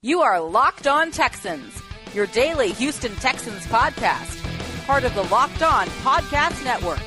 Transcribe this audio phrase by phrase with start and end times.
[0.00, 1.82] You are Locked On Texans,
[2.14, 7.00] your daily Houston Texans podcast, part of the Locked On Podcast Network.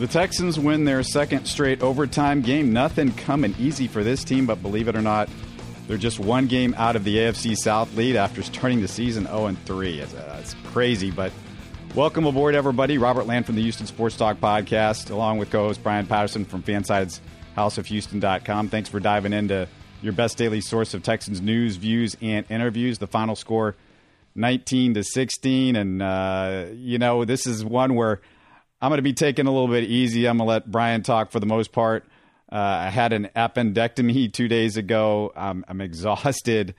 [0.00, 2.72] The Texans win their second straight overtime game.
[2.72, 5.28] Nothing coming easy for this team, but believe it or not,
[5.86, 9.54] they're just one game out of the AFC South lead after starting the season 0
[9.64, 10.00] 3.
[10.00, 11.30] It's, uh, it's crazy, but
[11.94, 12.98] welcome aboard, everybody.
[12.98, 16.64] Robert Land from the Houston Sports Talk podcast, along with co host Brian Patterson from
[16.64, 17.20] FanSided's
[17.56, 18.68] houseofhouston.com.
[18.68, 19.68] Thanks for diving into
[20.02, 22.98] your best daily source of Texans news, views, and interviews.
[22.98, 23.74] The final score
[24.34, 25.76] 19 to 16.
[25.76, 28.20] And, uh, you know, this is one where
[28.80, 30.26] I'm going to be taking a little bit easy.
[30.26, 32.04] I'm going to let Brian talk for the most part.
[32.52, 35.32] Uh, I had an appendectomy two days ago.
[35.34, 36.74] I'm, I'm exhausted.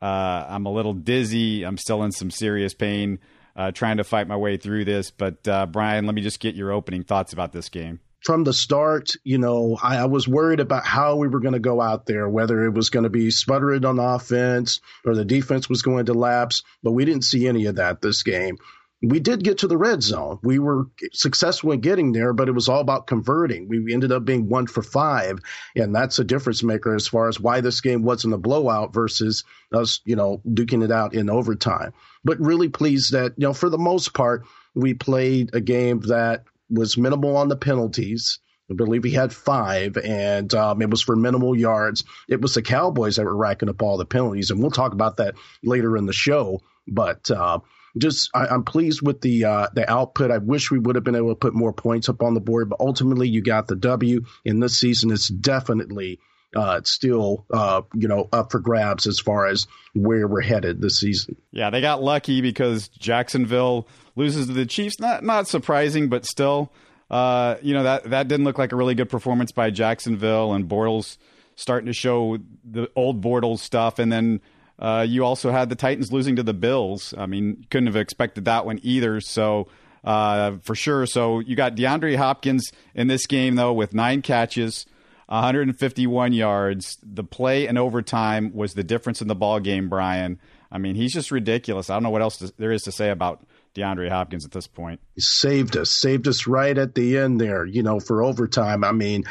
[0.00, 1.64] Uh, I'm a little dizzy.
[1.64, 3.18] I'm still in some serious pain,
[3.56, 5.10] uh, trying to fight my way through this.
[5.10, 8.52] But, uh, Brian, let me just get your opening thoughts about this game from the
[8.52, 12.06] start, you know, I, I was worried about how we were going to go out
[12.06, 16.06] there, whether it was going to be sputtering on offense or the defense was going
[16.06, 18.56] to lapse, but we didn't see any of that this game.
[19.00, 20.40] We did get to the red zone.
[20.42, 23.68] We were successful in getting there, but it was all about converting.
[23.68, 25.38] We ended up being one for five,
[25.76, 29.44] and that's a difference maker as far as why this game wasn't a blowout versus
[29.72, 31.92] us, you know, duking it out in overtime.
[32.24, 34.44] But really pleased that, you know, for the most part,
[34.74, 38.40] we played a game that was minimal on the penalties.
[38.70, 42.04] I believe he had five, and um, it was for minimal yards.
[42.28, 45.16] It was the Cowboys that were racking up all the penalties, and we'll talk about
[45.16, 46.60] that later in the show.
[46.86, 47.60] But uh,
[47.96, 50.30] just I, am pleased with the uh, the output.
[50.30, 52.68] I wish we would have been able to put more points up on the board,
[52.68, 54.24] but ultimately you got the W.
[54.44, 56.20] In this season, it's definitely
[56.56, 61.00] uh, still uh, you know up for grabs as far as where we're headed this
[61.00, 61.36] season.
[61.50, 64.98] Yeah, they got lucky because Jacksonville loses to the Chiefs.
[64.98, 66.72] Not not surprising, but still,
[67.10, 70.68] uh, you know that that didn't look like a really good performance by Jacksonville and
[70.68, 71.18] Bortles
[71.54, 74.40] starting to show the old Bortles stuff, and then.
[74.80, 77.12] Uh, you also had the Titans losing to the Bills.
[77.18, 79.20] I mean, couldn't have expected that one either.
[79.20, 79.66] So,
[80.04, 81.04] uh, for sure.
[81.04, 84.86] So, you got DeAndre Hopkins in this game, though, with nine catches,
[85.28, 86.98] 151 yards.
[87.02, 90.40] The play and overtime was the difference in the ball game, Brian.
[90.70, 91.88] I mean, he's just ridiculous.
[91.88, 94.66] I don't know what else to, there is to say about DeAndre Hopkins at this
[94.66, 95.00] point.
[95.14, 98.84] He saved us, saved us right at the end there, you know, for overtime.
[98.84, 99.24] I mean,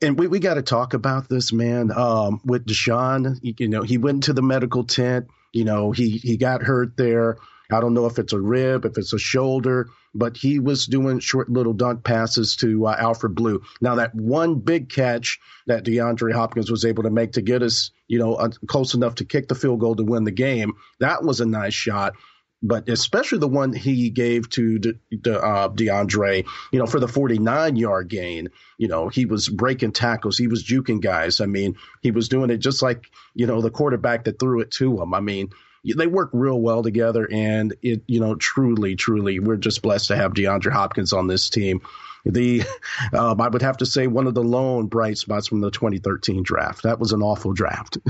[0.00, 1.90] and we, we got to talk about this, man.
[1.92, 5.28] Um, with Deshaun, you know, he went to the medical tent.
[5.52, 7.38] You know, he he got hurt there.
[7.70, 11.20] I don't know if it's a rib, if it's a shoulder, but he was doing
[11.20, 13.62] short little dunk passes to uh, Alfred Blue.
[13.80, 17.92] Now that one big catch that DeAndre Hopkins was able to make to get us,
[18.08, 21.22] you know, uh, close enough to kick the field goal to win the game, that
[21.22, 22.14] was a nice shot
[22.62, 27.06] but especially the one he gave to De, De, uh, DeAndre, you know, for the
[27.06, 28.48] 49 yard gain,
[28.78, 31.40] you know, he was breaking tackles, he was juking guys.
[31.40, 33.04] I mean, he was doing it just like,
[33.34, 35.14] you know, the quarterback that threw it to him.
[35.14, 35.50] I mean,
[35.84, 40.16] they work real well together, and it, you know, truly, truly, we're just blessed to
[40.16, 41.80] have DeAndre Hopkins on this team.
[42.24, 42.62] The,
[43.12, 46.42] um, I would have to say, one of the lone bright spots from the 2013
[46.42, 46.82] draft.
[46.82, 47.98] That was an awful draft.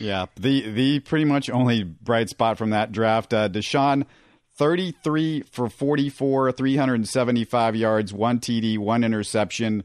[0.00, 4.06] Yeah, the the pretty much only bright spot from that draft, uh, Deshaun,
[4.56, 9.82] thirty three for forty four, three hundred and seventy five yards, one TD, one interception,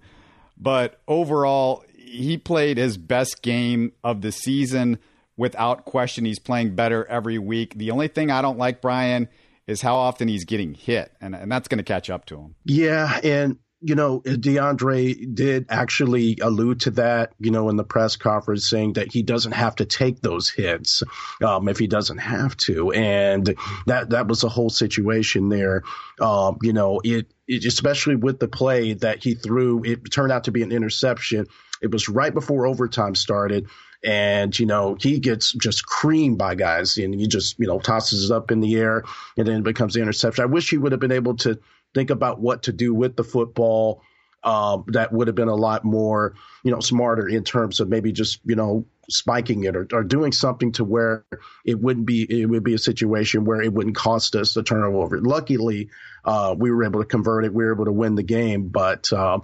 [0.57, 4.99] but overall he played his best game of the season
[5.37, 6.25] without question.
[6.25, 7.75] He's playing better every week.
[7.75, 9.29] The only thing I don't like, Brian,
[9.67, 12.55] is how often he's getting hit, and and that's going to catch up to him.
[12.65, 18.15] Yeah, and you know, DeAndre did actually allude to that, you know, in the press
[18.15, 21.03] conference, saying that he doesn't have to take those hits
[21.43, 23.53] um, if he doesn't have to, and
[23.85, 25.83] that that was a whole situation there.
[26.21, 30.45] Um, you know, it, it especially with the play that he threw, it turned out
[30.45, 31.47] to be an interception.
[31.81, 33.67] It was right before overtime started
[34.03, 38.29] and you know he gets just creamed by guys and he just you know tosses
[38.29, 39.03] it up in the air
[39.37, 41.57] and then it becomes the interception i wish he would have been able to
[41.93, 44.01] think about what to do with the football.
[44.43, 48.11] Um, that would have been a lot more, you know, smarter in terms of maybe
[48.11, 51.25] just, you know, spiking it or, or doing something to where
[51.63, 55.21] it wouldn't be, it would be a situation where it wouldn't cost us the turnover.
[55.21, 55.89] Luckily,
[56.25, 57.53] uh, we were able to convert it.
[57.53, 59.39] We were able to win the game, but, uh,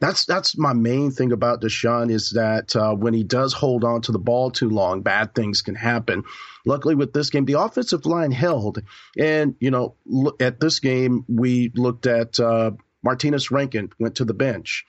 [0.00, 4.02] that's that's my main thing about Deshaun is that uh, when he does hold on
[4.02, 6.24] to the ball too long, bad things can happen.
[6.66, 8.82] Luckily, with this game, the offensive line held,
[9.18, 12.72] and you know, look, at this game we looked at uh,
[13.04, 14.84] Martinas Rankin went to the bench.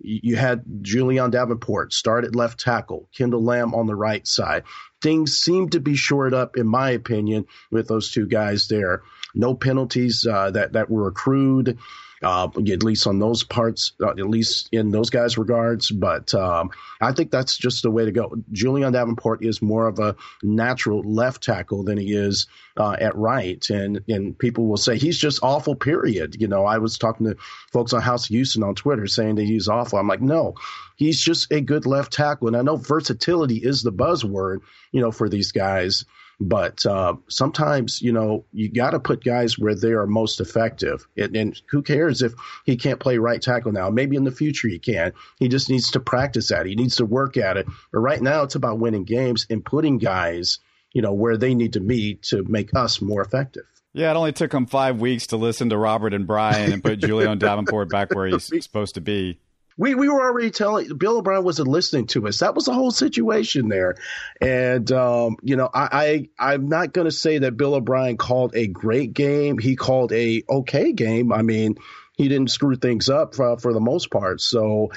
[0.00, 4.62] You had Julian Davenport start at left tackle, Kendall Lamb on the right side.
[5.02, 9.02] Things seem to be shored up, in my opinion, with those two guys there.
[9.34, 11.78] No penalties uh, that that were accrued
[12.22, 15.90] uh, at least on those parts, uh, at least in those guys' regards.
[15.90, 16.70] But um,
[17.00, 18.34] I think that's just the way to go.
[18.52, 23.68] Julian Davenport is more of a natural left tackle than he is uh, at right,
[23.70, 25.74] and and people will say he's just awful.
[25.74, 26.40] Period.
[26.40, 27.36] You know, I was talking to
[27.72, 29.98] folks on House Houston on Twitter saying that he's awful.
[29.98, 30.54] I'm like, no,
[30.96, 34.58] he's just a good left tackle, and I know versatility is the buzzword,
[34.92, 36.04] you know, for these guys.
[36.40, 41.06] But uh, sometimes, you know, you got to put guys where they are most effective.
[41.16, 42.32] And, and, who cares if
[42.64, 43.90] he can't play right tackle now?
[43.90, 45.12] Maybe in the future he can.
[45.40, 46.66] He just needs to practice that.
[46.66, 47.66] He needs to work at it.
[47.92, 50.60] But right now, it's about winning games and putting guys,
[50.92, 53.64] you know, where they need to be to make us more effective.
[53.92, 56.98] Yeah, it only took him five weeks to listen to Robert and Brian and put
[57.00, 59.40] Julian Davenport back where he's supposed to be
[59.78, 62.40] we we were already telling Bill O'Brien wasn't listening to us.
[62.40, 63.94] That was the whole situation there,
[64.40, 68.54] and um, you know I, I I'm not going to say that Bill O'Brien called
[68.54, 69.56] a great game.
[69.56, 71.32] He called a okay game.
[71.32, 71.76] I mean,
[72.16, 74.40] he didn't screw things up for, for the most part.
[74.40, 74.90] So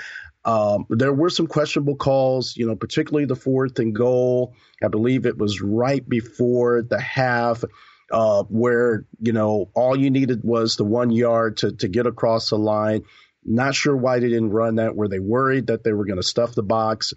[0.44, 4.56] um, there were some questionable calls, you know, particularly the fourth and goal.
[4.83, 7.63] I believe it was right before the half.
[8.12, 12.50] Uh, where you know all you needed was the one yard to to get across
[12.50, 13.04] the line.
[13.43, 14.95] Not sure why they didn't run that.
[14.95, 17.13] Were they worried that they were going to stuff the box?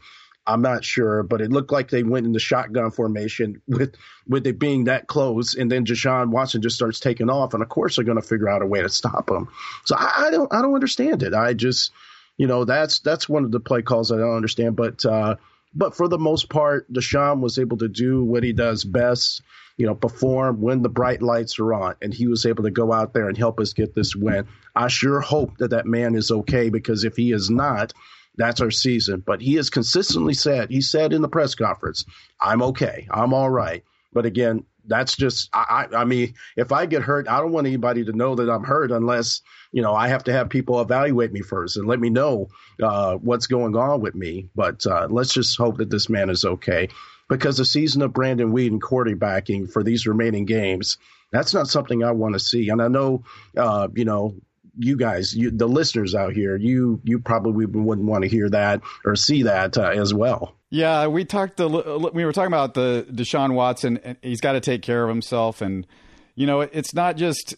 [0.47, 3.94] I'm not sure, but it looked like they went into shotgun formation with
[4.29, 7.69] with it being that close, and then Deshaun Watson just starts taking off, and of
[7.69, 9.49] course they're going to figure out a way to stop him.
[9.85, 11.32] So I, I, don't I don't understand it.
[11.32, 11.93] I just
[12.37, 15.37] you know that's that's one of the play calls I don't understand, but uh,
[15.75, 19.43] but for the most part, Deshaun was able to do what he does best
[19.76, 21.97] you know, perform when the bright lights are on.
[22.00, 24.47] And he was able to go out there and help us get this win.
[24.75, 27.93] I sure hope that that man is okay because if he is not,
[28.37, 29.23] that's our season.
[29.25, 32.05] But he has consistently said, he said in the press conference,
[32.41, 33.09] I'm okay.
[33.11, 33.82] I'm all right.
[34.12, 38.05] But again, that's just I, I mean if i get hurt i don't want anybody
[38.05, 39.43] to know that i'm hurt unless
[39.73, 42.49] you know i have to have people evaluate me first and let me know
[42.83, 46.45] uh, what's going on with me but uh, let's just hope that this man is
[46.45, 46.89] okay
[47.29, 50.99] because the season of Brandon Weeden quarterbacking for these remaining games,
[51.31, 52.69] that's not something I want to see.
[52.69, 53.25] And I know,
[53.57, 54.37] uh, you know,
[54.76, 58.82] you guys, you, the listeners out here, you you probably wouldn't want to hear that
[59.05, 60.55] or see that uh, as well.
[60.71, 61.56] Yeah, we talked.
[61.56, 61.69] The,
[62.12, 63.99] we were talking about the Deshaun Watson.
[63.99, 65.87] And he's got to take care of himself, and
[66.35, 67.55] you know, it's not just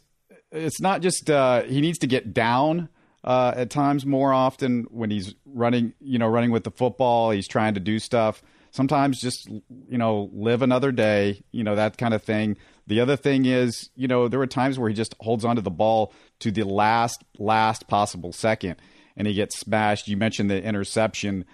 [0.53, 2.89] it's not just uh, he needs to get down.
[3.25, 7.49] Uh, at times, more often when he's running, you know, running with the football, he's
[7.49, 8.41] trying to do stuff
[8.71, 13.17] sometimes just you know live another day you know that kind of thing the other
[13.17, 16.51] thing is you know there were times where he just holds onto the ball to
[16.51, 18.77] the last last possible second
[19.17, 21.45] and he gets smashed you mentioned the interception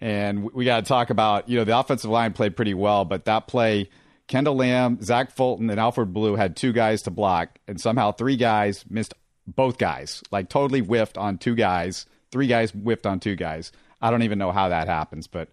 [0.00, 3.24] and we got to talk about you know the offensive line played pretty well but
[3.24, 3.88] that play
[4.26, 8.36] kendall Lamb, zach fulton and alfred blue had two guys to block and somehow three
[8.36, 9.14] guys missed
[9.46, 14.10] both guys like totally whiffed on two guys three guys whiffed on two guys i
[14.10, 15.48] don't even know how that happens but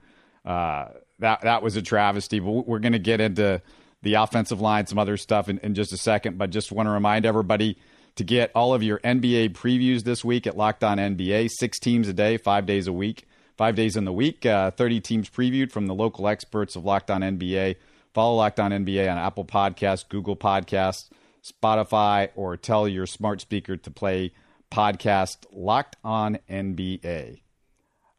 [0.46, 0.90] uh,
[1.20, 2.40] that that was a travesty.
[2.40, 3.62] But we're going to get into
[4.06, 6.38] the offensive line, some other stuff in, in just a second.
[6.38, 7.78] But just want to remind everybody
[8.16, 11.50] to get all of your NBA previews this week at Locked On NBA.
[11.50, 14.46] Six teams a day, five days a week, five days in the week.
[14.46, 17.78] Uh, Thirty teams previewed from the local experts of Locked On NBA.
[18.14, 21.10] Follow Locked On NBA on Apple Podcasts, Google Podcasts,
[21.44, 24.34] Spotify, or tell your smart speaker to play
[24.72, 27.42] podcast Locked On NBA.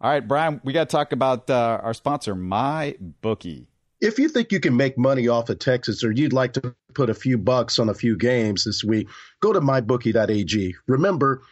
[0.01, 3.69] All right, Brian, we got to talk about uh, our sponsor, My Bookie.
[4.01, 7.11] If you think you can make money off of Texas or you'd like to put
[7.11, 9.09] a few bucks on a few games this week,
[9.41, 10.75] go to mybookie.ag.
[10.87, 11.43] Remember,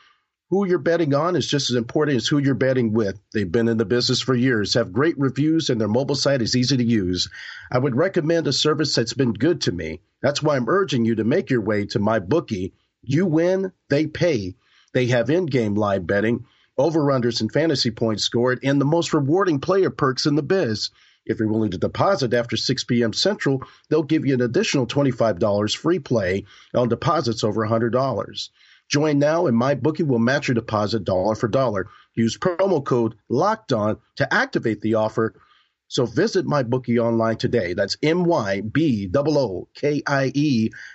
[0.51, 3.19] who you're betting on is just as important as who you're betting with.
[3.33, 6.55] They've been in the business for years, have great reviews, and their mobile site is
[6.55, 7.31] easy to use.
[7.73, 10.01] I would recommend a service that's been good to me.
[10.21, 12.73] That's why I'm urging you to make your way to MyBookie.
[13.03, 14.55] You win, they pay.
[14.93, 16.45] They have in game live betting
[16.77, 20.91] over-unders and fantasy points scored, and the most rewarding player perks in the biz.
[21.27, 23.13] If you're willing to deposit after 6 p.m.
[23.13, 28.49] Central, they'll give you an additional $25 free play on deposits over $100.
[28.89, 31.89] Join now and MyBookie will match your deposit dollar for dollar.
[32.15, 35.35] Use promo code LOCKED ON to activate the offer.
[35.89, 37.75] So visit MyBookie online today.
[37.75, 39.11] That's M-Y-B-O-O-K-I-E.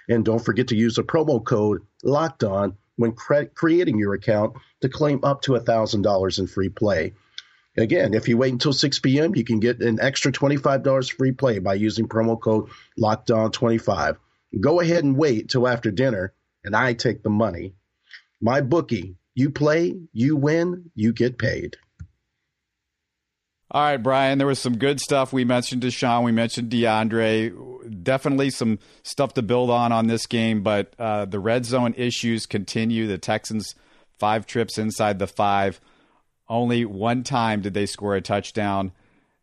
[0.07, 4.53] And don't forget to use the promo code LOCKED ON when cre- creating your account
[4.81, 7.13] to claim up to $1,000 in free play.
[7.79, 11.59] Again, if you wait until 6 p.m., you can get an extra $25 free play
[11.59, 12.69] by using promo code
[13.00, 14.17] LOCKEDON25.
[14.59, 16.33] Go ahead and wait till after dinner,
[16.65, 17.75] and I take the money.
[18.41, 21.77] My bookie, you play, you win, you get paid.
[23.71, 25.31] All right, Brian, there was some good stuff.
[25.31, 28.03] We mentioned Deshaun, we mentioned DeAndre.
[28.03, 32.45] Definitely some stuff to build on on this game, but uh, the red zone issues
[32.45, 33.07] continue.
[33.07, 33.75] The Texans
[34.17, 35.79] five trips inside the five.
[36.50, 38.91] Only one time did they score a touchdown.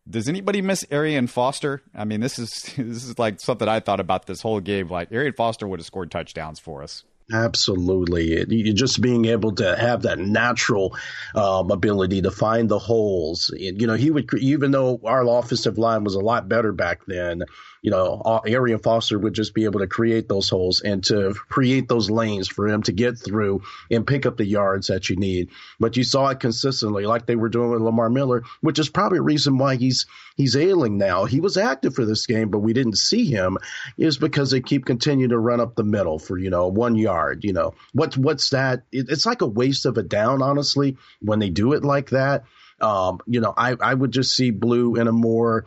[0.09, 1.81] Does anybody miss Arian Foster?
[1.95, 4.89] I mean, this is this is like something I thought about this whole game.
[4.89, 7.03] Like Arian Foster would have scored touchdowns for us.
[7.31, 8.45] Absolutely.
[8.47, 10.95] You just being able to have that natural
[11.35, 13.53] um, ability to find the holes.
[13.53, 17.43] You know, he would, even though our offensive line was a lot better back then,
[17.81, 21.87] you know, Arian Foster would just be able to create those holes and to create
[21.87, 25.49] those lanes for him to get through and pick up the yards that you need.
[25.79, 29.19] But you saw it consistently, like they were doing with Lamar Miller, which is probably
[29.19, 30.05] a reason why he's
[30.35, 31.25] he's ailing now.
[31.25, 33.57] He was active for this game, but we didn't see him,
[33.97, 37.43] is because they keep continuing to run up the middle for you know one yard.
[37.43, 38.83] You know what's what's that?
[38.91, 42.43] It, it's like a waste of a down, honestly, when they do it like that.
[42.79, 45.65] Um, you know, I I would just see Blue in a more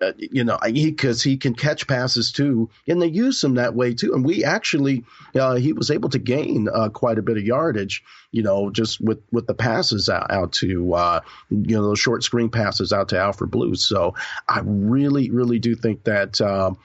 [0.00, 3.74] uh, you know, because he, he, can catch passes too, and they use him that
[3.74, 4.14] way too.
[4.14, 5.04] And we actually,
[5.34, 9.00] uh, he was able to gain uh, quite a bit of yardage, you know, just
[9.00, 13.10] with with the passes out, out to, uh, you know, those short screen passes out
[13.10, 13.74] to Alfred Blue.
[13.74, 14.14] So
[14.48, 16.78] I really, really do think that um,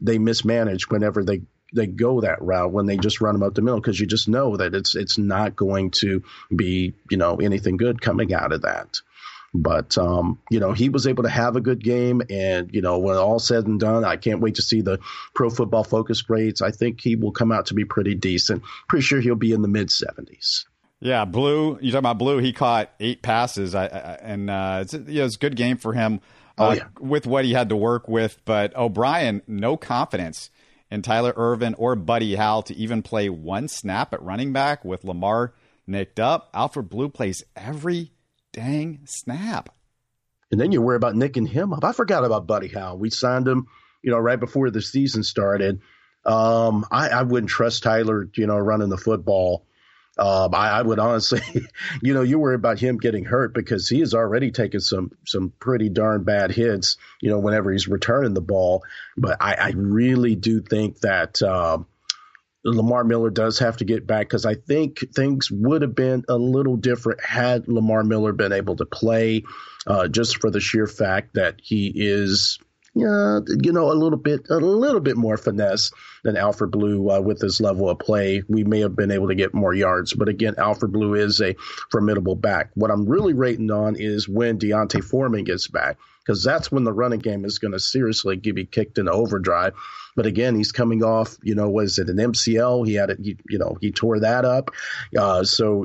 [0.00, 3.62] they mismanage whenever they they go that route when they just run them up the
[3.62, 6.22] middle because you just know that it's it's not going to
[6.54, 9.00] be you know anything good coming out of that.
[9.52, 12.98] But um, you know, he was able to have a good game, and you know,
[12.98, 15.00] when all said and done, I can't wait to see the
[15.34, 16.62] Pro Football Focus grades.
[16.62, 18.62] I think he will come out to be pretty decent.
[18.88, 20.66] Pretty sure he'll be in the mid seventies.
[21.00, 21.78] Yeah, Blue.
[21.80, 22.38] You talking about Blue?
[22.38, 25.78] He caught eight passes, I, I, and uh, it's, you know, it's a good game
[25.78, 26.20] for him
[26.58, 26.84] uh, oh, yeah.
[27.00, 28.38] with what he had to work with.
[28.44, 30.50] But O'Brien, no confidence
[30.90, 35.02] in Tyler Ervin or Buddy Howell to even play one snap at running back with
[35.02, 35.54] Lamar
[35.86, 36.50] nicked up.
[36.52, 38.12] Alfred Blue plays every
[38.52, 39.70] dang snap.
[40.50, 41.84] And then you worry about nicking him up.
[41.84, 42.98] I forgot about Buddy Howell.
[42.98, 43.68] We signed him,
[44.02, 45.80] you know, right before the season started.
[46.24, 49.66] Um, I, I wouldn't trust Tyler, you know, running the football.
[50.18, 51.40] Um, I, I, would honestly,
[52.02, 55.52] you know, you worry about him getting hurt because he has already taken some some
[55.58, 58.82] pretty darn bad hits, you know, whenever he's returning the ball.
[59.16, 61.86] But I, I really do think that um,
[62.64, 66.36] Lamar Miller does have to get back because I think things would have been a
[66.36, 69.44] little different had Lamar Miller been able to play,
[69.86, 72.58] uh, just for the sheer fact that he is,
[72.96, 75.90] uh, you know, a little bit, a little bit more finesse
[76.22, 78.42] than Alfred Blue uh, with his level of play.
[78.48, 81.54] We may have been able to get more yards, but again, Alfred Blue is a
[81.90, 82.70] formidable back.
[82.74, 86.92] What I'm really rating on is when D'Onta Foreman gets back because that's when the
[86.92, 89.74] running game is going to seriously be kicked into overdrive.
[90.16, 92.86] But again, he's coming off, you know, was it an MCL?
[92.86, 94.70] He had it, you know, he tore that up.
[95.16, 95.84] Uh, so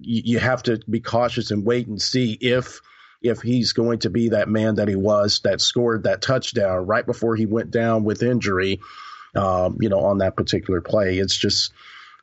[0.00, 2.80] you, you have to be cautious and wait and see if
[3.22, 7.04] if he's going to be that man that he was that scored that touchdown right
[7.04, 8.80] before he went down with injury,
[9.34, 11.18] um, you know, on that particular play.
[11.18, 11.72] It's just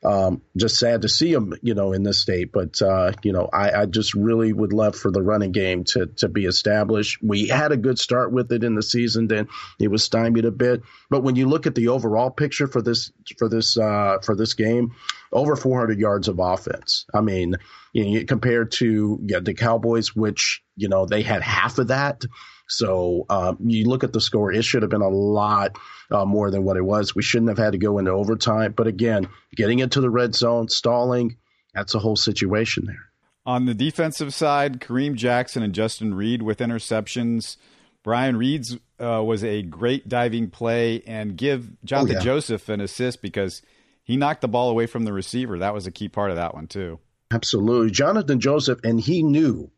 [0.04, 2.52] um, just sad to see him, you know, in this state.
[2.52, 6.08] But uh, you know, I, I, just really would love for the running game to
[6.18, 7.20] to be established.
[7.22, 9.48] We had a good start with it in the season, then
[9.80, 10.84] it was stymied a bit.
[11.10, 14.54] But when you look at the overall picture for this for this uh, for this
[14.54, 14.94] game,
[15.32, 17.06] over 400 yards of offense.
[17.14, 17.56] I mean,
[17.94, 22.24] you know, compared to the Cowboys, which you know they had half of that.
[22.70, 25.78] So um, you look at the score; it should have been a lot
[26.12, 27.16] uh, more than what it was.
[27.16, 28.74] We shouldn't have had to go into overtime.
[28.74, 31.38] But again, getting into the red zone, stalling,
[31.74, 33.06] that's a whole situation there.
[33.46, 37.56] On the defensive side, Kareem Jackson and Justin Reid with interceptions.
[38.04, 42.26] Brian Reid's uh, was a great diving play, and give Jonathan oh, yeah.
[42.26, 43.62] Joseph an assist because
[44.08, 45.60] he knocked the ball away from the receiver.
[45.60, 47.00] That was a key part of that one too.
[47.30, 49.70] Absolutely, Jonathan Joseph, and he knew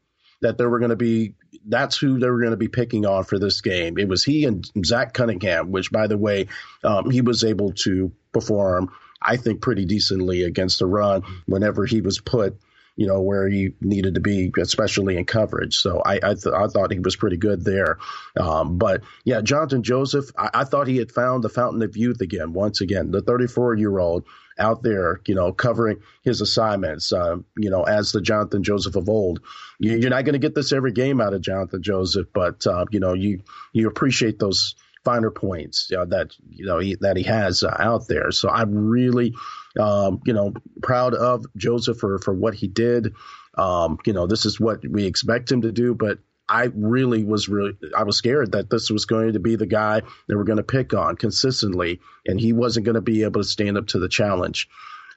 [0.41, 1.33] that there were going to be
[1.65, 3.97] that's who they were going to be picking on for this game.
[3.97, 6.47] It was he and Zach Cunningham, which by the way,
[6.83, 12.01] um, he was able to perform, I think, pretty decently against the run whenever he
[12.01, 12.57] was put,
[12.99, 15.77] you know, where he needed to be, especially in coverage.
[15.77, 17.97] So I I, th- I thought he was pretty good there.
[18.37, 22.19] Um, but yeah, Jonathan Joseph, I, I thought he had found the fountain of youth
[22.19, 22.51] again.
[22.51, 24.25] Once again, the 34 year old
[24.57, 29.07] out there, you know, covering his assignments, uh, you know, as the Jonathan Joseph of
[29.07, 29.39] old.
[29.79, 32.99] You're not going to get this every game out of Jonathan Joseph, but uh, you
[32.99, 34.75] know, you you appreciate those
[35.05, 38.31] finer points that you know he, that he has uh, out there.
[38.31, 39.33] So I'm really,
[39.77, 43.13] um, you know, proud of Joseph for for what he did.
[43.57, 47.47] Um, you know, this is what we expect him to do, but I really was
[47.47, 50.57] really I was scared that this was going to be the guy they were going
[50.57, 53.99] to pick on consistently, and he wasn't going to be able to stand up to
[53.99, 54.67] the challenge.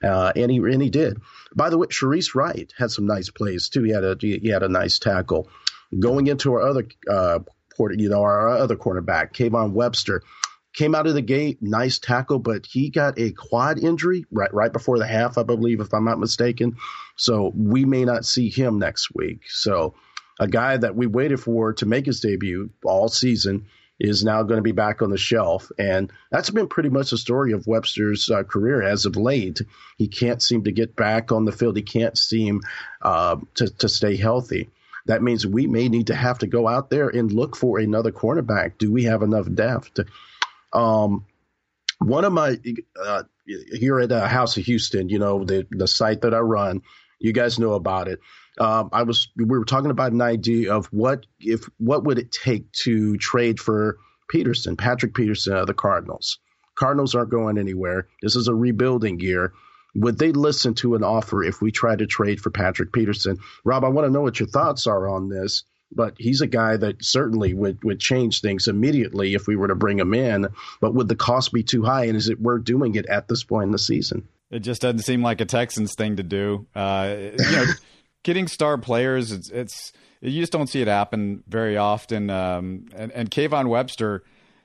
[0.05, 1.21] Uh, and he and he did.
[1.55, 3.85] By the way, Shareece Wright had some nice plays too.
[3.85, 5.49] He had a he had a nice tackle.
[5.99, 7.41] Going into our other uh,
[7.79, 10.23] you know, our other cornerback, Kayvon Webster.
[10.75, 14.73] Came out of the gate, nice tackle, but he got a quad injury right right
[14.73, 16.77] before the half, I believe, if I'm not mistaken.
[17.17, 19.43] So we may not see him next week.
[19.49, 19.95] So
[20.41, 23.67] a guy that we waited for to make his debut all season
[24.01, 25.71] is now going to be back on the shelf.
[25.79, 29.61] And that's been pretty much the story of Webster's uh, career as of late.
[29.97, 31.77] He can't seem to get back on the field.
[31.77, 32.63] He can't seem
[33.01, 34.71] uh, to, to stay healthy.
[35.07, 38.13] That means we may need to have to go out there and look for another
[38.13, 38.79] cornerback.
[38.79, 40.01] Do we have enough depth?
[40.73, 41.27] Um,
[41.99, 42.59] one of my
[43.01, 46.83] uh, here at uh, House of Houston, you know the the site that I run,
[47.21, 48.21] you guys know about it.
[48.59, 52.33] Um, I was we were talking about an idea of what if what would it
[52.33, 53.99] take to trade for
[54.29, 56.39] Peterson, Patrick Peterson of the Cardinals.
[56.75, 58.09] Cardinals aren't going anywhere.
[58.23, 59.53] This is a rebuilding year.
[59.95, 63.39] Would they listen to an offer if we try to trade for Patrick Peterson?
[63.63, 65.65] Rob, I want to know what your thoughts are on this
[65.95, 69.75] but he's a guy that certainly would, would change things immediately if we were to
[69.75, 70.49] bring him in.
[70.81, 72.07] But would the cost be too high?
[72.07, 74.27] And is it worth doing it at this point in the season?
[74.51, 76.67] It just doesn't seem like a Texans thing to do.
[76.75, 77.65] Uh, you know,
[78.23, 82.31] getting star players, it's, it's, you just don't see it happen very often.
[82.31, 84.23] Um, and, and Kayvon Webster,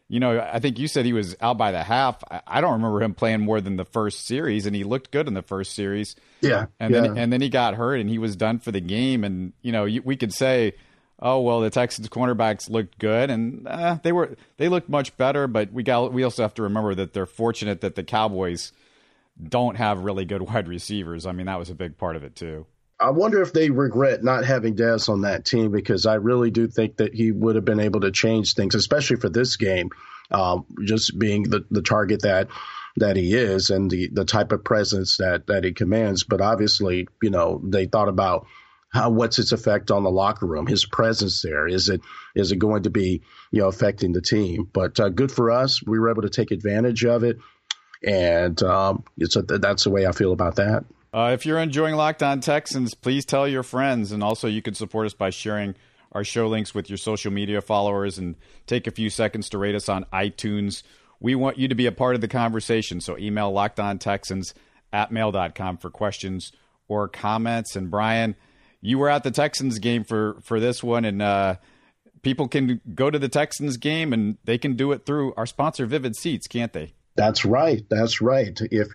[0.10, 2.24] you know, I think you said he was out by the half.
[2.46, 5.34] I don't remember him playing more than the first series, and he looked good in
[5.34, 6.16] the first series.
[6.40, 7.02] Yeah, and yeah.
[7.02, 9.26] then and then he got hurt, and he was done for the game.
[9.26, 10.76] And you know, we could say
[11.20, 15.48] oh well, the Texans cornerbacks looked good, and uh, they were they looked much better.
[15.48, 18.72] But we got we also have to remember that they're fortunate that the Cowboys
[19.42, 21.26] don't have really good wide receivers.
[21.26, 22.66] I mean, that was a big part of it too.
[23.00, 26.68] I wonder if they regret not having Dez on that team because I really do
[26.68, 29.92] think that he would have been able to change things, especially for this game,
[30.32, 32.48] um, just being the, the target that
[32.98, 36.24] that he is and the, the type of presence that, that he commands.
[36.24, 38.48] But obviously, you know, they thought about
[38.90, 40.66] how, what's its effect on the locker room?
[40.66, 42.02] His presence there is it
[42.36, 44.70] is it going to be you know affecting the team?
[44.72, 45.84] But uh, good for us.
[45.86, 47.38] We were able to take advantage of it,
[48.04, 50.86] and um, it's a, that's the way I feel about that.
[51.14, 54.74] Uh, if you're enjoying Locked On Texans, please tell your friends, and also you can
[54.74, 55.76] support us by sharing
[56.12, 59.76] our show links with your social media followers, and take a few seconds to rate
[59.76, 60.84] us on iTunes.
[61.20, 64.54] We want you to be a part of the conversation, so email lockedontexans
[64.94, 66.52] at mail.com for questions
[66.88, 67.76] or comments.
[67.76, 68.36] And Brian,
[68.82, 71.56] you were at the Texans game for for this one, and uh,
[72.22, 75.86] people can go to the Texans game and they can do it through our sponsor,
[75.86, 76.94] Vivid Seats, can't they?
[77.16, 77.84] That's right.
[77.90, 78.58] That's right.
[78.72, 78.90] If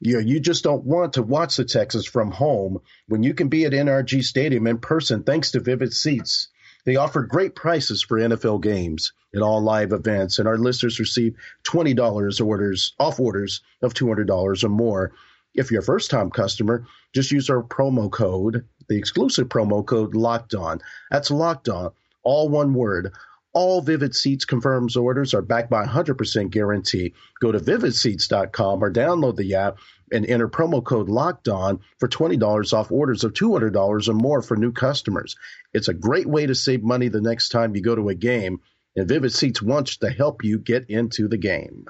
[0.00, 3.64] you you just don't want to watch the Texans from home when you can be
[3.66, 6.48] at NRG Stadium in person, thanks to Vivid Seats.
[6.86, 11.34] They offer great prices for NFL games and all live events, and our listeners receive
[11.64, 15.12] twenty dollars orders off orders of two hundred dollars or more.
[15.54, 20.14] If you're a first time customer, just use our promo code the exclusive promo code
[20.14, 20.80] locked on.
[21.10, 23.12] That's locked on, all one word.
[23.52, 27.14] All Vivid Seats confirms orders are backed by 100% guarantee.
[27.40, 29.78] Go to vividseats.com or download the app
[30.12, 34.58] and enter promo code locked on for $20 off orders of $200 or more for
[34.58, 35.36] new customers.
[35.72, 38.60] It's a great way to save money the next time you go to a game,
[38.94, 41.86] and Vivid Seats wants to help you get into the game.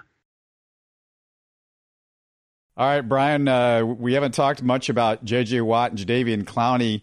[2.79, 5.63] All right, Brian, uh, we haven't talked much about J.J.
[5.63, 7.01] Watt and Jadeveon Clowney.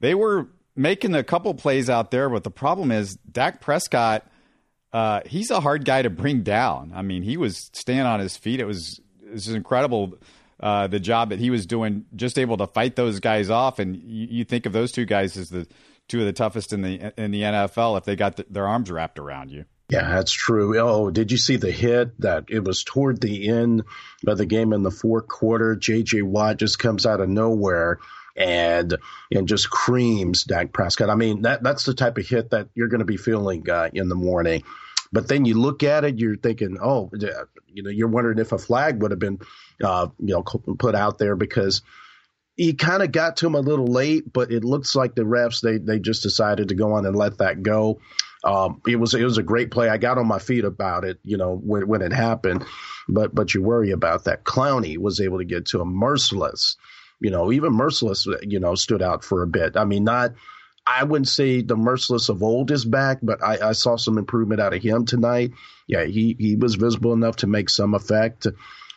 [0.00, 4.26] They were making a couple plays out there, but the problem is Dak Prescott,
[4.94, 6.92] uh, he's a hard guy to bring down.
[6.94, 8.60] I mean, he was staying on his feet.
[8.60, 10.18] It was, it was incredible
[10.58, 13.78] uh, the job that he was doing, just able to fight those guys off.
[13.78, 15.66] And you, you, think of those two guys as the
[16.08, 18.90] two of the toughest in the in the NFL if they got the, their arms
[18.90, 19.64] wrapped around you.
[19.90, 20.78] Yeah, that's true.
[20.78, 23.82] Oh, did you see the hit that it was toward the end
[24.24, 25.74] of the game in the fourth quarter?
[25.74, 27.98] JJ Watt just comes out of nowhere
[28.36, 28.96] and
[29.32, 31.10] and just creams Dak Prescott.
[31.10, 33.90] I mean, that that's the type of hit that you're going to be feeling uh,
[33.92, 34.62] in the morning.
[35.12, 37.10] But then you look at it, you're thinking, oh,
[37.66, 39.40] you know, you're wondering if a flag would have been,
[39.82, 41.82] uh, you know, put out there because
[42.56, 45.60] he kind of got to him a little late, but it looks like the refs
[45.62, 47.98] they they just decided to go on and let that go.
[48.42, 49.88] Um, it was it was a great play.
[49.88, 52.64] I got on my feet about it, you know, when, when it happened.
[53.08, 54.44] But but you worry about that.
[54.44, 56.76] Clowney was able to get to a Mercilus,
[57.20, 59.76] you know, even Mercilus, you know, stood out for a bit.
[59.76, 60.32] I mean, not.
[60.86, 64.60] I wouldn't say the Mercilus of old is back, but I, I saw some improvement
[64.60, 65.52] out of him tonight.
[65.86, 68.46] Yeah, he he was visible enough to make some effect.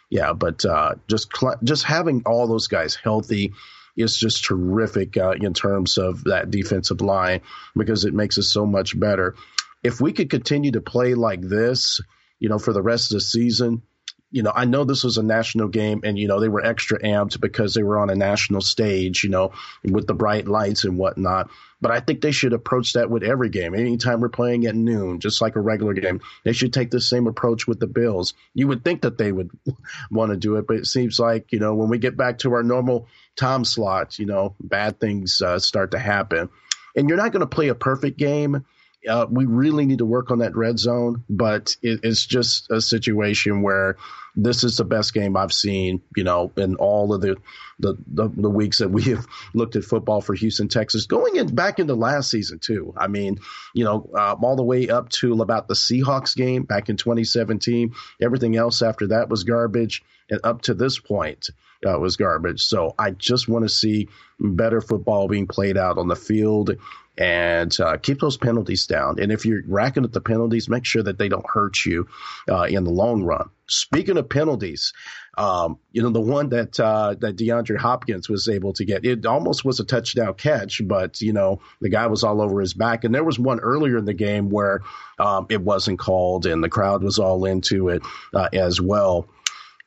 [0.10, 1.32] Yeah, but uh, just
[1.63, 3.53] just having all those guys healthy
[3.95, 7.41] is just terrific uh, in terms of that defensive line
[7.75, 9.36] because it makes us so much better.
[9.84, 11.99] If we could continue to play like this,
[12.39, 13.84] you know, for the rest of the season,
[14.33, 16.99] you know, I know this was a national game and, you know, they were extra
[16.99, 19.51] amped because they were on a national stage, you know,
[19.83, 21.51] with the bright lights and whatnot.
[21.79, 23.75] But I think they should approach that with every game.
[23.75, 27.27] Anytime we're playing at noon, just like a regular game, they should take the same
[27.27, 28.33] approach with the Bills.
[28.55, 29.51] You would think that they would
[30.09, 32.53] want to do it, but it seems like, you know, when we get back to
[32.53, 36.49] our normal time slots, you know, bad things uh, start to happen.
[36.95, 38.65] And you're not going to play a perfect game
[39.07, 42.81] uh, we really need to work on that red zone, but it, it's just a
[42.81, 43.97] situation where
[44.35, 47.37] this is the best game I've seen, you know, in all of the,
[47.79, 51.53] the, the, the weeks that we have looked at football for Houston, Texas, going in
[51.53, 52.93] back into last season too.
[52.97, 53.39] I mean,
[53.73, 57.93] you know, uh, all the way up to about the Seahawks game back in 2017.
[58.21, 61.49] Everything else after that was garbage, and up to this point
[61.85, 62.61] uh, was garbage.
[62.61, 66.71] So I just want to see better football being played out on the field
[67.17, 69.19] and uh, keep those penalties down.
[69.19, 72.08] And if you're racking up the penalties, make sure that they don't hurt you
[72.49, 73.49] uh, in the long run.
[73.67, 74.93] Speaking of penalties,
[75.38, 79.26] um, you know the one that uh, that DeAndre Hopkins was able to get, it
[79.26, 83.04] almost was a touchdown catch, but you know the guy was all over his back.
[83.04, 84.82] And there was one earlier in the game where
[85.19, 88.02] um, it wasn't called, and the crowd was all into it
[88.34, 89.28] uh, as well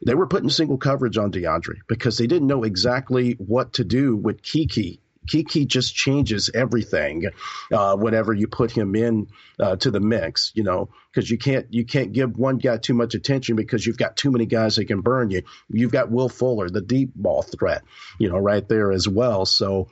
[0.05, 4.15] they were putting single coverage on DeAndre because they didn't know exactly what to do
[4.15, 7.31] with Keke Keke just changes everything
[7.73, 9.29] uh, whenever you put him in
[9.61, 10.53] uh, to the mix.
[10.55, 13.99] You know, because you can't you can't give one guy too much attention because you've
[13.99, 15.43] got too many guys that can burn you.
[15.69, 17.83] You've got Will Fuller, the deep ball threat,
[18.19, 19.47] you know, right there as well.
[19.47, 19.89] So.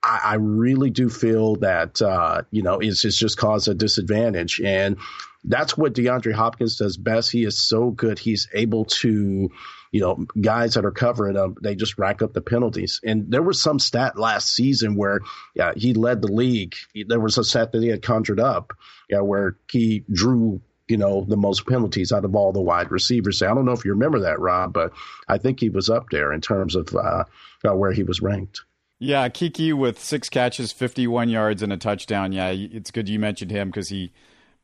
[0.00, 4.60] I, I really do feel that uh, you know it's, it's just caused a disadvantage,
[4.64, 4.96] and
[5.42, 7.32] that's what DeAndre Hopkins does best.
[7.32, 9.50] He is so good; he's able to
[9.92, 13.00] you know, guys that are covering them, they just rack up the penalties.
[13.04, 15.20] And there was some stat last season where
[15.54, 16.74] yeah, he led the league.
[17.06, 18.72] There was a stat that he had conjured up
[19.08, 23.42] yeah, where he drew you know, the most penalties out of all the wide receivers.
[23.42, 24.92] I don't know if you remember that, Rob, but
[25.28, 27.24] I think he was up there in terms of uh,
[27.64, 28.62] uh, where he was ranked.
[28.98, 32.32] Yeah, Keke with six catches, 51 yards, and a touchdown.
[32.32, 34.12] Yeah, it's good you mentioned him because he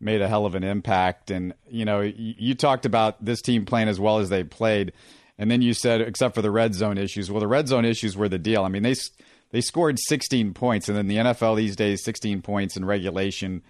[0.05, 1.31] made a hell of an impact.
[1.31, 4.93] And, you know, you, talked about this team playing as well as they played.
[5.39, 7.31] And then you said, except for the red zone issues.
[7.31, 8.63] Well, the red zone issues were the deal.
[8.65, 8.95] I mean, they
[9.51, 13.63] they scored 16 points, and then the NFL these days, 16 points in regulation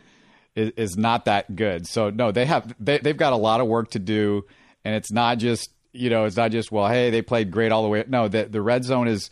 [0.55, 1.87] is, is not that good.
[1.87, 4.45] So no, they have they, they've got a lot of work to do,
[4.85, 7.83] and it's not just you know it's not just well, hey, they played great all
[7.83, 8.05] the way.
[8.07, 9.31] No, the the red zone is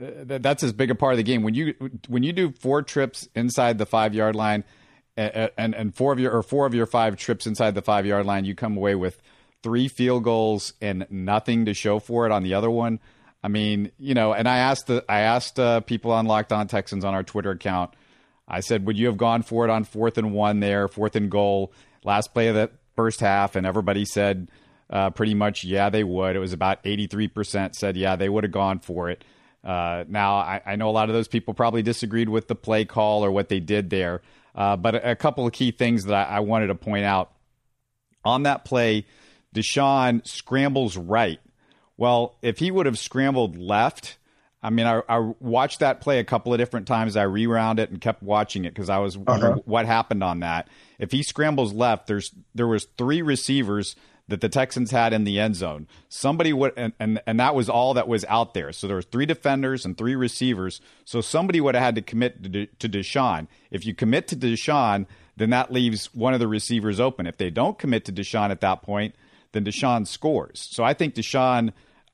[0.00, 1.42] uh, that's as big a part of the game.
[1.42, 1.74] When you
[2.08, 4.64] when you do four trips inside the five yard line
[5.20, 8.26] and and four of your or four of your five trips inside the five yard
[8.26, 9.20] line, you come away with
[9.62, 13.00] three field goals and nothing to show for it on the other one.
[13.42, 16.66] I mean, you know, and I asked the I asked uh, people on Locked On
[16.66, 17.94] Texans on our Twitter account.
[18.46, 21.30] I said, would you have gone for it on fourth and one there, fourth and
[21.30, 23.54] goal, last play of the first half?
[23.54, 24.48] And everybody said
[24.90, 26.34] uh, pretty much, yeah, they would.
[26.34, 29.24] It was about eighty three percent said, yeah, they would have gone for it.
[29.62, 32.86] Uh, now, I, I, know a lot of those people probably disagreed with the play
[32.86, 34.22] call or what they did there.
[34.54, 37.30] Uh, but a, couple of key things that I, I, wanted to point out
[38.24, 39.06] on that play,
[39.54, 41.38] Deshaun scrambles right.
[41.96, 44.18] Well, if he would have scrambled left,
[44.62, 47.16] I mean, I, I watched that play a couple of different times.
[47.16, 49.62] I rewound it and kept watching it because I was wondering uh-huh.
[49.64, 50.68] what happened on that.
[50.98, 53.96] If he scrambles left, there's there was three receivers
[54.30, 55.86] that the Texans had in the end zone.
[56.08, 58.72] Somebody would, and, and, and that was all that was out there.
[58.72, 60.80] So there were three defenders and three receivers.
[61.04, 63.48] So somebody would have had to commit to, to Deshaun.
[63.70, 67.26] If you commit to Deshaun, then that leaves one of the receivers open.
[67.26, 69.14] If they don't commit to Deshaun at that point,
[69.52, 70.68] then Deshaun scores.
[70.70, 71.72] So I think Deshaun,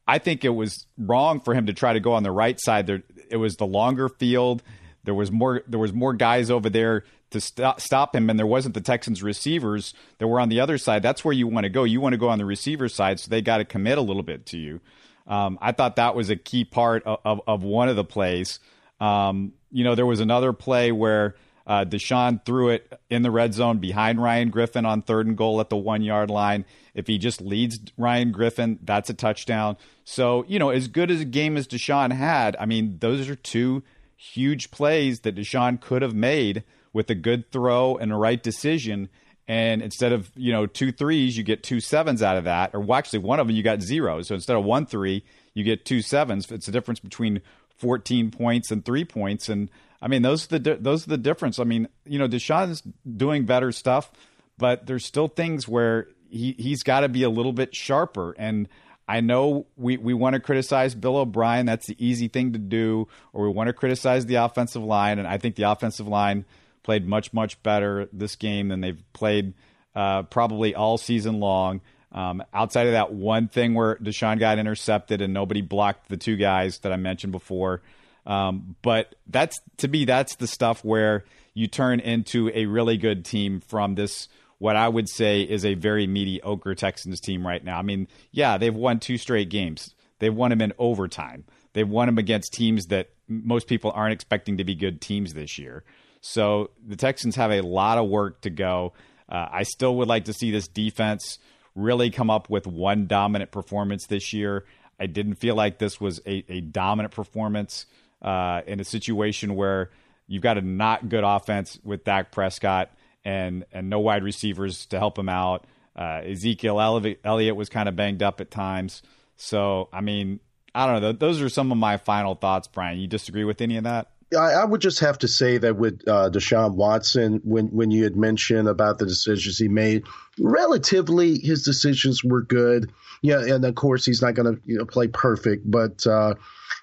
[0.08, 2.86] I think it was wrong for him to try to go on the right side.
[2.86, 4.62] There, it was the longer field.
[5.06, 5.62] There was more.
[5.66, 9.22] There was more guys over there to stop, stop him, and there wasn't the Texans
[9.22, 11.02] receivers that were on the other side.
[11.02, 11.84] That's where you want to go.
[11.84, 14.22] You want to go on the receiver side, so they got to commit a little
[14.22, 14.80] bit to you.
[15.26, 18.60] Um, I thought that was a key part of, of, of one of the plays.
[19.00, 21.34] Um, you know, there was another play where
[21.66, 25.60] uh, Deshaun threw it in the red zone behind Ryan Griffin on third and goal
[25.60, 26.64] at the one yard line.
[26.94, 29.76] If he just leads Ryan Griffin, that's a touchdown.
[30.04, 33.34] So, you know, as good as a game as Deshaun had, I mean, those are
[33.34, 33.82] two
[34.16, 39.08] huge plays that Deshaun could have made with a good throw and a right decision.
[39.46, 42.74] And instead of, you know, two threes, you get two sevens out of that.
[42.74, 44.22] Or well, actually, one of them you got zero.
[44.22, 45.24] So instead of one three,
[45.54, 46.50] you get two sevens.
[46.50, 47.42] It's the difference between
[47.78, 49.48] 14 points and three points.
[49.48, 51.58] And I mean, those are the those are the difference.
[51.58, 54.10] I mean, you know, Deshaun's doing better stuff,
[54.58, 58.34] but there's still things where he he's got to be a little bit sharper.
[58.38, 58.68] And
[59.08, 61.66] I know we, we want to criticize Bill O'Brien.
[61.66, 63.08] That's the easy thing to do.
[63.32, 65.18] Or we want to criticize the offensive line.
[65.18, 66.44] And I think the offensive line
[66.82, 69.54] played much, much better this game than they've played
[69.94, 71.80] uh, probably all season long.
[72.12, 76.36] Um, outside of that one thing where Deshaun got intercepted and nobody blocked the two
[76.36, 77.82] guys that I mentioned before.
[78.24, 83.24] Um, but that's to me, that's the stuff where you turn into a really good
[83.24, 87.78] team from this what I would say is a very mediocre Texans team right now.
[87.78, 89.94] I mean, yeah, they've won two straight games.
[90.18, 91.44] They've won them in overtime.
[91.74, 95.58] They've won them against teams that most people aren't expecting to be good teams this
[95.58, 95.84] year.
[96.22, 98.94] So the Texans have a lot of work to go.
[99.28, 101.38] Uh, I still would like to see this defense
[101.74, 104.64] really come up with one dominant performance this year.
[104.98, 107.84] I didn't feel like this was a, a dominant performance
[108.22, 109.90] uh, in a situation where
[110.26, 112.90] you've got a not good offense with Dak Prescott
[113.26, 115.66] and and no wide receivers to help him out.
[115.96, 116.80] Uh, Ezekiel
[117.24, 119.02] Elliott was kind of banged up at times.
[119.36, 120.40] So I mean,
[120.74, 121.12] I don't know.
[121.12, 122.98] Those are some of my final thoughts, Brian.
[122.98, 124.12] You disagree with any of that?
[124.32, 128.04] I, I would just have to say that with uh, Deshaun Watson, when when you
[128.04, 130.04] had mentioned about the decisions he made,
[130.38, 132.92] relatively his decisions were good.
[133.22, 136.34] Yeah, and of course he's not going to you know, play perfect, but uh,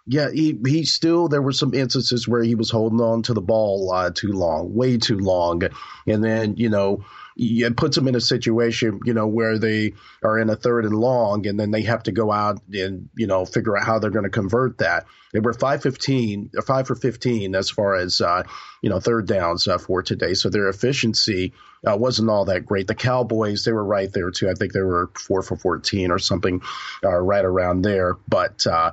[0.05, 3.41] yeah, he he still there were some instances where he was holding on to the
[3.41, 5.61] ball uh, too long, way too long,
[6.05, 10.37] and then you know it puts them in a situation, you know, where they are
[10.37, 13.45] in a third and long, and then they have to go out and you know
[13.45, 15.05] figure out how they're going to convert that.
[15.31, 18.43] They were five fifteen, five for fifteen as far as uh,
[18.81, 20.33] you know third downs uh, for today.
[20.33, 21.53] So their efficiency
[21.87, 22.87] uh, wasn't all that great.
[22.87, 24.49] The Cowboys, they were right there too.
[24.49, 26.61] I think they were four for fourteen or something,
[27.03, 28.17] uh, right around there.
[28.27, 28.91] But uh,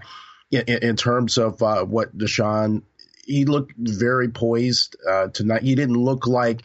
[0.51, 2.83] in, in, terms of uh, what Deshaun,
[3.25, 4.97] he looked very poised
[5.33, 5.63] tonight.
[5.63, 6.63] He didn't look like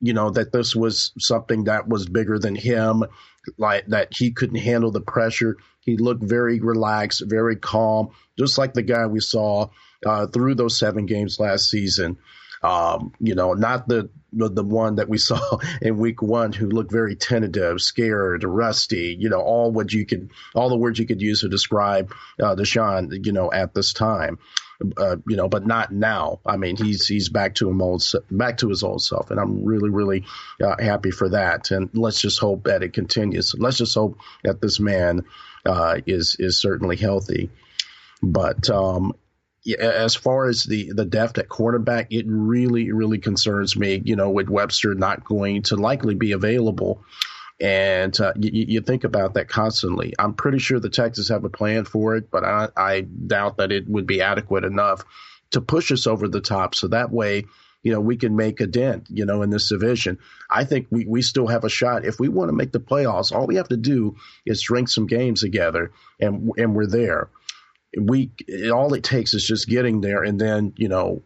[0.00, 3.04] you know, that this was something that was bigger than him,
[3.56, 5.56] like that he couldn't handle the pressure.
[5.80, 9.68] He looked very relaxed, very calm, just like the guy we saw
[10.06, 12.18] uh, through those seven games last season.
[12.62, 16.92] Um, you know, not the the one that we saw in week one who looked
[16.92, 21.22] very tentative, scared, rusty, you know, all what you could, all the words you could
[21.22, 24.38] use to describe uh, Deshaun, you know, at this time
[24.96, 26.40] uh, you know, but not now.
[26.46, 29.64] I mean, he's he's back to him old back to his old self, and I'm
[29.64, 30.24] really really
[30.62, 31.70] uh, happy for that.
[31.70, 33.54] And let's just hope that it continues.
[33.58, 35.24] Let's just hope that this man
[35.66, 37.50] uh, is is certainly healthy.
[38.22, 39.14] But um,
[39.78, 44.02] as far as the the depth at quarterback, it really really concerns me.
[44.04, 47.02] You know, with Webster not going to likely be available.
[47.60, 50.14] And uh, you, you, think about that constantly.
[50.16, 53.72] I'm pretty sure the Texans have a plan for it, but I, I doubt that
[53.72, 55.04] it would be adequate enough
[55.50, 56.76] to push us over the top.
[56.76, 57.46] So that way,
[57.82, 60.18] you know, we can make a dent, you know, in this division.
[60.50, 62.04] I think we, we still have a shot.
[62.04, 65.06] If we want to make the playoffs, all we have to do is drink some
[65.06, 67.28] games together and and we're there.
[67.96, 68.32] We
[68.72, 71.22] all it takes is just getting there and then, you know,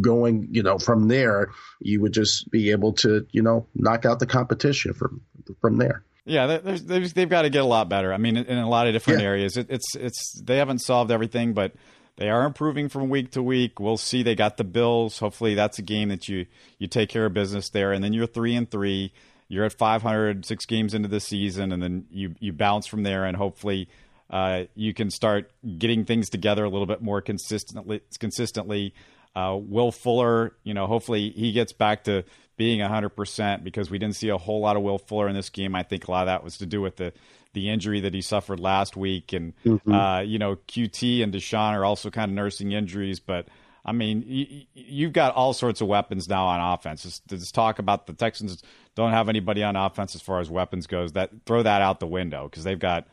[0.00, 4.18] going, you know, from there, you would just be able to, you know, knock out
[4.18, 5.20] the competition from
[5.60, 6.04] from there.
[6.24, 8.12] Yeah, they've, they've got to get a lot better.
[8.12, 9.26] I mean, in a lot of different yeah.
[9.26, 11.72] areas, it, it's it's they haven't solved everything, but
[12.16, 13.80] they are improving from week to week.
[13.80, 14.22] We'll see.
[14.22, 15.18] They got the Bills.
[15.18, 16.46] Hopefully, that's a game that you
[16.78, 19.12] you take care of business there, and then you're three and three.
[19.48, 23.24] You're at 500, six games into the season, and then you you bounce from there,
[23.24, 23.88] and hopefully.
[24.30, 28.00] Uh, you can start getting things together a little bit more consistently.
[28.18, 28.94] Consistently,
[29.34, 32.24] uh, Will Fuller, you know, hopefully he gets back to
[32.56, 35.74] being 100% because we didn't see a whole lot of Will Fuller in this game.
[35.74, 37.12] I think a lot of that was to do with the
[37.52, 39.92] the injury that he suffered last week, and mm-hmm.
[39.92, 43.48] uh, you know, QT and Deshaun are also kind of nursing injuries, but.
[43.82, 47.02] I mean, you, have got all sorts of weapons now on offense.
[47.02, 48.62] Just, just talk about the Texans
[48.94, 51.12] don't have anybody on offense as far as weapons goes.
[51.12, 53.08] That throw that out the window because they've got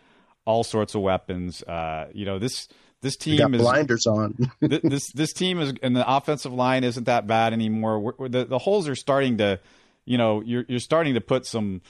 [0.47, 1.61] all sorts of weapons.
[1.61, 2.67] Uh, you know, this
[3.01, 4.35] this team is blinders on.
[4.61, 7.99] this this team is and the offensive line isn't that bad anymore.
[7.99, 9.59] We're, the the holes are starting to,
[10.05, 11.81] you know, you're you're starting to put some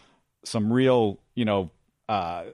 [0.44, 1.70] some real, you know,
[2.10, 2.46] uh,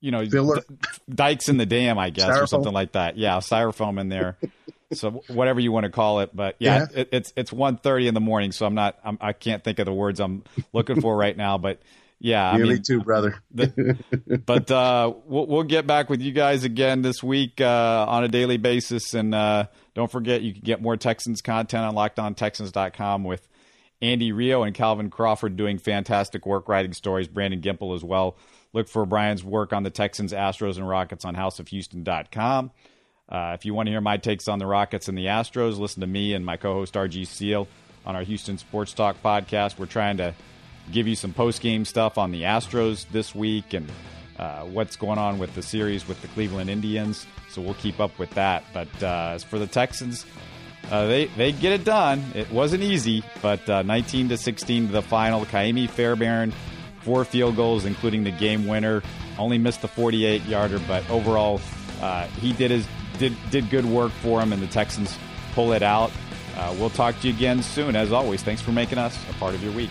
[0.00, 0.60] you know, d-
[1.08, 2.42] dikes in the dam, I guess, styrofoam.
[2.42, 3.16] or something like that.
[3.16, 4.36] Yeah, styrofoam in there.
[4.92, 7.00] so whatever you want to call it, but yeah, yeah.
[7.00, 9.64] It, it's it's one thirty in the morning, so I'm not I'm, I can not
[9.64, 11.80] think of the words I'm looking for right now, but
[12.18, 13.42] yeah, I mean, too, brother.
[13.52, 13.98] the,
[14.46, 18.28] but uh, we'll, we'll get back with you guys again this week uh, on a
[18.28, 23.46] daily basis, and uh, don't forget you can get more Texans content on LockedOnTexans.com with
[24.00, 27.28] Andy Rio and Calvin Crawford doing fantastic work writing stories.
[27.28, 28.36] Brandon Gimple as well.
[28.72, 32.70] Look for Brian's work on the Texans, Astros, and Rockets on HouseOfHouston.com.
[33.28, 36.00] Uh, if you want to hear my takes on the Rockets and the Astros, listen
[36.00, 37.68] to me and my co-host RG Seal
[38.04, 39.78] on our Houston Sports Talk podcast.
[39.78, 40.34] We're trying to
[40.92, 43.90] give you some post game stuff on the Astros this week and
[44.38, 47.26] uh, what's going on with the series with the Cleveland Indians.
[47.50, 48.64] So we'll keep up with that.
[48.72, 50.26] But uh, as for the Texans,
[50.90, 52.22] uh, they they get it done.
[52.34, 55.44] It wasn't easy, but uh, 19 to 16 to the final.
[55.44, 56.52] Kaimi Fairbairn,
[57.00, 59.02] four field goals, including the game winner.
[59.38, 61.60] Only missed the 48 yarder, but overall,
[62.00, 62.86] uh, he did his
[63.18, 65.16] did did good work for him, and the Texans
[65.54, 66.10] pull it out.
[66.56, 67.96] Uh, we'll talk to you again soon.
[67.96, 69.90] As always, thanks for making us a part of your week.